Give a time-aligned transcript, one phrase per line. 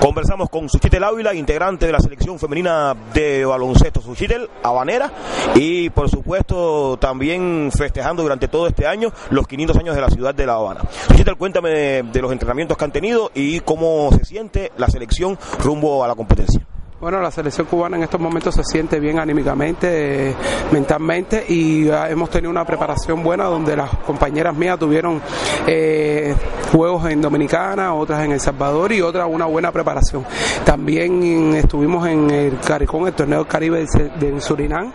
[0.00, 5.12] Conversamos con Suchitel Ávila, integrante de la selección femenina de baloncesto Suchitel, habanera,
[5.56, 10.34] y por supuesto también festejando durante todo este año los 500 años de la ciudad
[10.34, 10.82] de La Habana.
[11.08, 15.36] Suchitel, cuéntame de, de los entrenamientos que han tenido y cómo se siente la selección
[15.58, 16.64] rumbo a la competencia.
[17.00, 20.34] Bueno, la selección cubana en estos momentos se siente bien anímicamente, eh,
[20.72, 25.22] mentalmente y hemos tenido una preparación buena donde las compañeras mías tuvieron
[25.68, 26.34] eh,
[26.72, 30.26] juegos en Dominicana, otras en El Salvador y otras una buena preparación.
[30.64, 33.86] También estuvimos en el Caricón, el torneo Caribe
[34.18, 34.92] de Surinam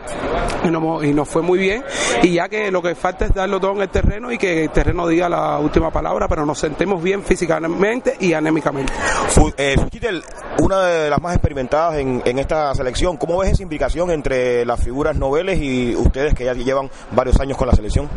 [0.65, 1.85] y nos, y nos fue muy bien
[2.21, 4.71] y ya que lo que falta es darlo todo en el terreno y que el
[4.71, 8.91] terreno diga la última palabra, pero nos sentemos bien físicamente y anémicamente.
[10.59, 13.17] Una de las más experimentadas en, en, esta selección.
[13.17, 17.57] ¿Cómo ves esa implicación entre las figuras noveles y ustedes que ya llevan varios años
[17.57, 18.09] con la selección?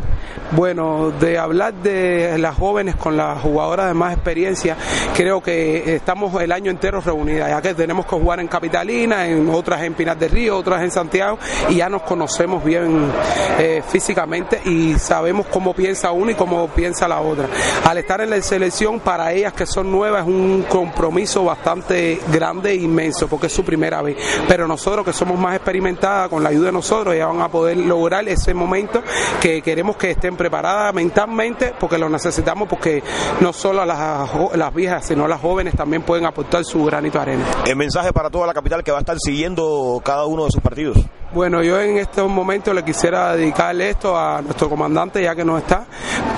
[0.51, 4.77] Bueno, de hablar de las jóvenes con las jugadoras de más experiencia,
[5.15, 9.49] creo que estamos el año entero reunidas, ya que tenemos que jugar en Capitalina, en
[9.49, 11.37] otras en Pinar del Río, otras en Santiago,
[11.69, 13.11] y ya nos conocemos bien
[13.59, 17.47] eh, físicamente y sabemos cómo piensa uno y cómo piensa la otra.
[17.83, 22.71] Al estar en la selección, para ellas que son nuevas, es un compromiso bastante grande
[22.71, 24.17] e inmenso, porque es su primera vez.
[24.47, 27.77] Pero nosotros que somos más experimentadas, con la ayuda de nosotros, ya van a poder
[27.77, 29.01] lograr ese momento
[29.41, 33.03] que queremos que estén preparadas mentalmente, porque lo necesitamos, porque
[33.41, 37.45] no solo las, las viejas, sino las jóvenes también pueden aportar su granito de arena.
[37.65, 40.61] El mensaje para toda la capital que va a estar siguiendo cada uno de sus
[40.61, 40.97] partidos.
[41.33, 45.57] Bueno, yo en estos momentos le quisiera dedicarle esto a nuestro comandante, ya que no
[45.57, 45.85] está,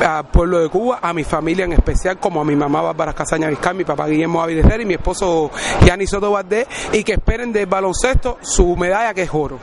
[0.03, 3.49] al pueblo de Cuba, a mi familia en especial, como a mi mamá Bárbara Casaña
[3.49, 5.51] Vizcar, mi papá Guillermo Avides y mi esposo
[5.85, 9.59] Yanni Soto Valdés, y que esperen del baloncesto su medalla que es oro.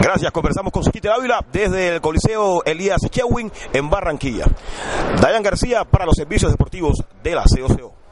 [0.00, 4.46] Gracias, conversamos con Suquite Ávila desde el Coliseo Elías Chewin en Barranquilla.
[5.20, 8.03] Dayan García para los servicios deportivos de la COCO.